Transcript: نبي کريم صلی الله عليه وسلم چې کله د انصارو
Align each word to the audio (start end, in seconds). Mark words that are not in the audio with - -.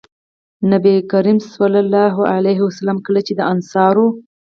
نبي 0.71 0.93
کريم 1.11 1.37
صلی 1.55 1.79
الله 1.85 2.15
عليه 2.35 2.59
وسلم 2.67 2.97
چې 2.99 3.03
کله 3.07 3.21
د 3.37 3.39
انصارو 3.51 4.07